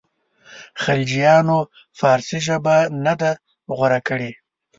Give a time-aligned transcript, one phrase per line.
[0.83, 1.59] خلجیانو
[1.99, 3.31] فارسي ژبه نه ده
[3.75, 4.31] غوره کړې.